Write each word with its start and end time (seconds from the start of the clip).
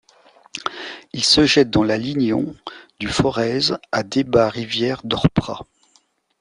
Il 1.13 1.23
se 1.23 1.45
jette 1.45 1.69
dans 1.69 1.83
la 1.83 1.95
Lignon 1.95 2.55
du 2.99 3.07
Forez 3.07 3.59
à 3.91 4.01
Débats-Rivière-d'Orpra. 4.01 5.67